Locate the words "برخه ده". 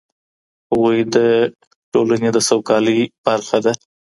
3.25-3.73